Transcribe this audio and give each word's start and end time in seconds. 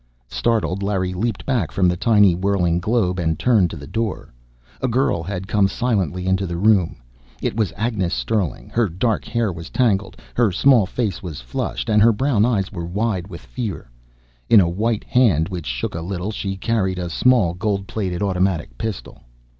Startled, 0.31 0.81
Larry 0.81 1.13
leaped 1.13 1.45
back 1.45 1.71
from 1.71 1.87
the 1.87 1.95
tiny, 1.95 2.33
whirling 2.33 2.79
globe 2.79 3.19
and 3.19 3.37
turned 3.37 3.69
to 3.69 3.75
the 3.77 3.85
door. 3.85 4.33
A 4.81 4.87
girl 4.87 5.21
had 5.21 5.47
come 5.47 5.67
silently 5.67 6.25
into 6.25 6.47
the 6.47 6.57
room. 6.57 6.95
It 7.39 7.55
was 7.55 7.71
Agnes 7.77 8.11
Sterling. 8.11 8.69
Her 8.69 8.89
dark 8.89 9.25
hair 9.25 9.53
was 9.53 9.69
tangled. 9.69 10.17
Her 10.33 10.51
small 10.51 10.87
face 10.87 11.21
was 11.21 11.39
flushed, 11.39 11.87
and 11.87 12.01
her 12.01 12.11
brown 12.13 12.45
eyes 12.45 12.71
were 12.71 12.83
wide 12.87 13.27
with 13.27 13.41
fear! 13.41 13.91
In 14.49 14.59
a 14.59 14.67
white 14.67 15.03
hand, 15.03 15.49
which 15.49 15.67
shook 15.67 15.93
a 15.93 16.01
little, 16.01 16.31
she 16.31 16.57
carried 16.57 16.97
a 16.97 17.07
small, 17.07 17.53
gold 17.53 17.85
plated 17.85 18.23
automatic 18.23 18.79
pistol. 18.79 19.21